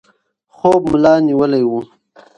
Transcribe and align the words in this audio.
خوب 0.55 0.81
ملا 0.91 1.13
نیولی 1.27 1.63
و. 1.69 1.71